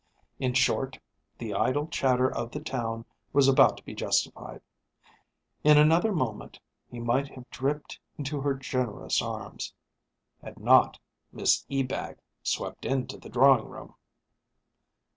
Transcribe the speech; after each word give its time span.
In 0.39 0.55
short, 0.55 0.97
the 1.37 1.53
idle 1.53 1.85
chatter 1.85 2.27
of 2.27 2.49
the 2.49 2.59
town 2.59 3.05
was 3.33 3.47
about 3.47 3.77
to 3.77 3.83
be 3.85 3.93
justified. 3.93 4.61
In 5.63 5.77
another 5.77 6.11
moment 6.11 6.59
he 6.89 6.99
might 6.99 7.27
have 7.33 7.47
dripped 7.51 7.99
into 8.17 8.41
her 8.41 8.55
generous 8.55 9.21
arms... 9.21 9.75
had 10.41 10.57
not 10.57 10.97
Miss 11.31 11.67
Ebag 11.69 12.17
swept 12.41 12.83
into 12.83 13.19
the 13.19 13.29
drawing 13.29 13.65
room! 13.67 13.93